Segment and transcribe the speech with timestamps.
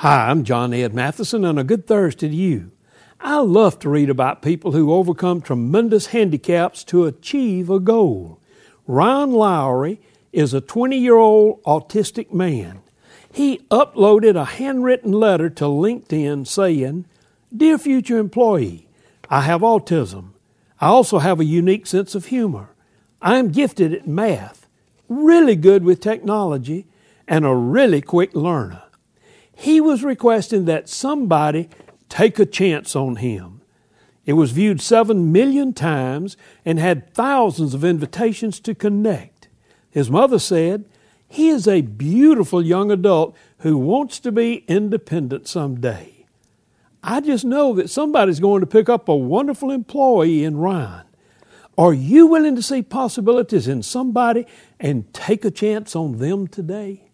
[0.00, 2.70] Hi, I'm John Ed Mathison, and a good Thursday to you.
[3.20, 8.40] I love to read about people who overcome tremendous handicaps to achieve a goal.
[8.86, 10.00] Ryan Lowry
[10.32, 12.80] is a 20 year old autistic man.
[13.30, 17.04] He uploaded a handwritten letter to LinkedIn saying,
[17.54, 18.88] Dear future employee,
[19.28, 20.30] I have autism.
[20.80, 22.70] I also have a unique sense of humor.
[23.20, 24.66] I am gifted at math,
[25.10, 26.86] really good with technology,
[27.28, 28.84] and a really quick learner.
[29.60, 31.68] He was requesting that somebody
[32.08, 33.60] take a chance on him.
[34.24, 39.48] It was viewed seven million times and had thousands of invitations to connect.
[39.90, 40.86] His mother said,
[41.28, 46.24] He is a beautiful young adult who wants to be independent someday.
[47.04, 51.04] I just know that somebody's going to pick up a wonderful employee in Ryan.
[51.76, 54.46] Are you willing to see possibilities in somebody
[54.80, 57.09] and take a chance on them today?